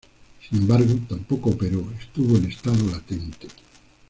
Sin 0.39 0.61
embargo, 0.63 0.95
tampoco 1.07 1.51
operó, 1.51 1.85
estuvo 2.01 2.35
en 2.35 2.45
estado 2.45 2.83
latente. 2.87 3.47